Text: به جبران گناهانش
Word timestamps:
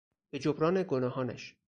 به 0.33 0.39
جبران 0.39 0.83
گناهانش 0.87 1.55